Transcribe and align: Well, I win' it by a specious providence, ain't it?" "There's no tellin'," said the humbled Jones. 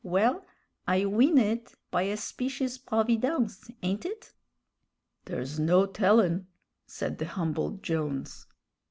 Well, 0.03 0.43
I 0.87 1.05
win' 1.05 1.37
it 1.37 1.75
by 1.91 2.01
a 2.09 2.17
specious 2.17 2.79
providence, 2.79 3.69
ain't 3.83 4.03
it?" 4.03 4.33
"There's 5.25 5.59
no 5.59 5.85
tellin'," 5.85 6.47
said 6.87 7.19
the 7.19 7.27
humbled 7.27 7.83
Jones. 7.83 8.47